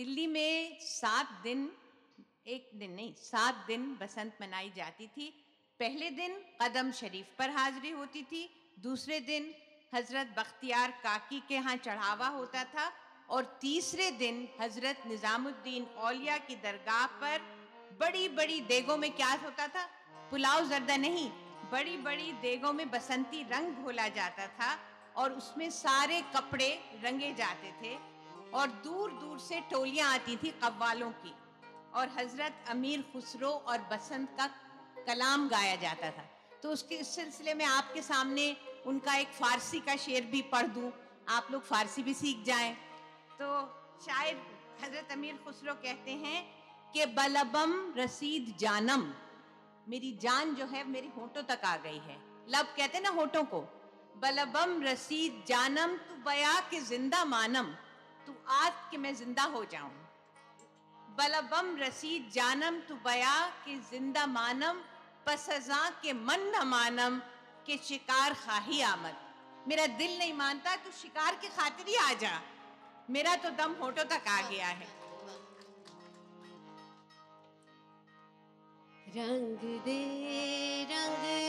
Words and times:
दिल्ली 0.00 0.26
में 0.26 0.78
सात 0.80 1.30
दिन, 1.44 1.68
एक 2.46 2.70
दिन 2.74 2.90
नहीं, 2.90 3.12
सात 3.14 3.54
दिन 3.66 3.82
बसंत 4.00 4.36
मनाई 4.40 4.70
जाती 4.76 5.06
थी। 5.06 5.28
पहले 5.80 6.08
दिन 6.10 6.36
कदम 6.62 6.90
शरीफ 6.92 7.34
पर 7.38 7.50
हाजिरी 7.50 7.90
होती 7.90 8.22
थी, 8.22 8.48
दूसरे 8.78 9.18
दिन 9.20 9.52
हज़रत 9.94 10.32
बख्तियार 10.38 10.90
काकी 11.02 11.40
के 11.48 11.54
यहाँ 11.54 11.76
चढ़ावा 11.76 12.28
होता 12.28 12.64
था 12.66 12.90
और 13.28 13.44
तीसरे 13.60 14.10
दिन 14.16 14.48
हज़रत 14.60 15.02
निज़ामुद्दीन 15.06 15.84
औलिया 16.00 16.36
की 16.48 16.56
दरगाह 16.62 17.06
पर 17.20 17.40
बड़ी 18.00 18.28
बड़ी 18.30 18.60
देगों 18.68 18.96
में 18.96 19.10
क्या 19.12 19.32
होता 19.44 19.66
था। 19.68 19.84
पुलाव 20.30 20.68
जर्दा 20.68 20.96
नहीं 20.98 21.30
बड़ी 21.72 21.96
बड़ी 21.98 22.32
देगों 22.42 22.72
में 22.72 22.88
बसंती 22.90 23.42
रंग 23.52 23.84
घोला 23.84 24.08
जाता 24.16 24.46
था 24.56 24.76
और 25.16 25.32
उसमें 25.32 25.68
सारे 25.76 26.20
कपड़े 26.34 26.70
रंगे 27.04 27.32
जाते 27.34 27.72
थे। 27.82 27.98
और 28.54 28.66
दूर 28.84 29.10
दूर 29.10 29.38
से 29.38 29.60
टोलियाँ 29.60 30.12
आती 30.14 30.36
थी 30.36 30.50
कव्वालों 30.62 31.10
की। 31.10 31.34
और 31.94 32.08
हज़रत 32.08 32.64
अमीर 32.70 33.04
खुसरो 33.12 33.48
और 33.48 33.78
बसंत 33.92 34.28
का 34.38 34.46
कलाम 35.06 35.48
गाया 35.48 35.76
जाता 35.76 36.10
था। 36.10 36.28
तो 36.62 36.70
उसके, 36.70 36.94
इस 36.94 37.14
सिलसिले 37.14 37.54
में 37.54 37.64
आपके 37.64 38.02
सामने 38.02 38.56
उनका 38.86 39.14
एक 39.14 39.28
फारसी 39.28 39.80
का 39.80 39.96
शेर 39.96 40.24
भी 40.24 40.42
पढ़ 40.42 40.66
दूँ। 40.66 40.92
आप 41.28 41.48
लोग 41.50 41.62
फारसी 41.62 42.02
भी 42.02 42.14
सीख 42.14 42.44
जाएँ। 42.44 42.72
तो 43.40 43.46
शायद 44.06 44.40
हज़रत 44.84 45.12
अमीर 45.12 45.38
खुसरो 45.44 45.74
कहते 45.74 46.10
हैं 46.10 46.42
कि 46.92 47.06
बलबम 47.06 47.94
रसीद 47.96 48.54
जानम। 48.60 49.12
मेरी 49.88 50.12
जान 50.22 50.54
जो 50.54 50.66
है, 50.66 50.86
मेरी 50.88 51.10
होठों 51.16 51.42
तक 51.42 51.64
आ 51.64 51.76
गई 51.76 51.98
है। 51.98 52.16
लब 52.48 52.66
कहते 52.76 53.00
ना 53.00 53.10
होठों 53.10 53.44
को। 53.44 53.60
बलबम 54.16 54.82
रसीद 54.82 55.44
जानम 55.48 55.96
तू 55.98 56.14
बया 56.24 56.58
के 56.60 56.80
ज़िंदा 56.80 57.24
मानम। 57.24 57.74
तू 58.26 58.32
आज 58.54 58.72
के 58.90 58.96
मैं 58.96 59.14
ज़िंदा 59.14 59.42
हो 59.54 59.64
जाऊँ। 59.72 59.90
बलबम 61.18 61.76
रसीद 61.78 62.30
जानम 62.34 62.78
तू 62.88 62.94
बया 63.04 63.38
के 63.64 63.76
ज़िंदा 63.90 64.26
मानम, 64.28 64.76
पसजा 65.26 65.88
के 66.02 66.12
मन 66.12 66.52
न 66.54 66.66
मानम 66.68 67.18
के 67.66 67.76
शिकार 67.78 68.34
खाही 68.36 68.80
आमद। 68.82 69.16
मेरा 69.68 69.86
दिल 69.98 70.18
नहीं 70.18 70.34
मानता 70.34 70.76
तू 70.76 70.90
शिकार 70.92 71.34
की 71.34 71.48
खातिर 71.50 71.86
ही 71.88 71.96
आ 71.96 72.12
जा। 72.20 72.40
मेरा 73.10 73.34
तो 73.36 73.50
दम 73.58 73.72
होठों 73.80 74.04
तक 74.06 74.28
आ 74.28 74.40
गया 74.50 74.68
है। 74.68 74.88
रंग 79.08 79.62
दे 79.84 80.00
रंग 80.90 81.16
दे 81.22 81.39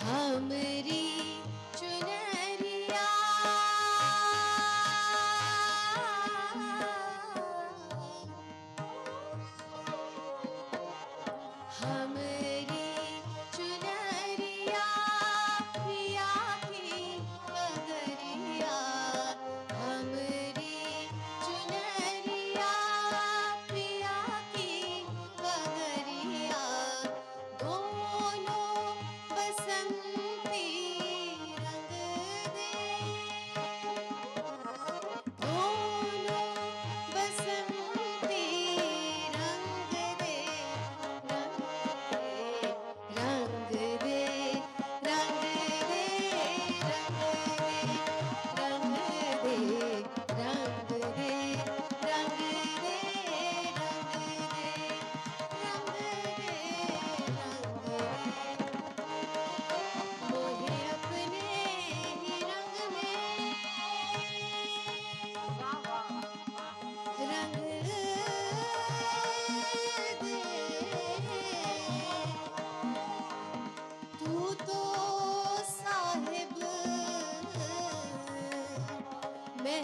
हमरी 0.00 1.02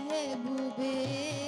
महबूबे 0.09 1.42